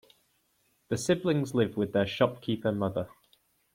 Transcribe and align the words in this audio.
The 0.89 0.97
siblings 0.97 1.53
live 1.53 1.77
with 1.77 1.93
their 1.93 2.07
shopkeeper 2.07 2.71
mother. 2.71 3.07